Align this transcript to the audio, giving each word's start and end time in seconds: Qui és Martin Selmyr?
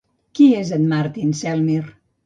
Qui 0.39 0.47
és 0.61 0.71
Martin 0.95 1.39
Selmyr? 1.43 1.89